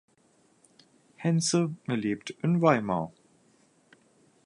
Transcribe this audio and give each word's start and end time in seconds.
Henze 1.17 1.75
lebt 1.85 2.31
in 2.31 2.59
Weimar. 2.63 3.11